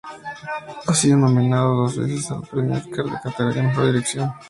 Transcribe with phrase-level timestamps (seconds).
[0.87, 4.31] Ha sido nominado dos veces al premio Oscar en la categoría Mejor dirección.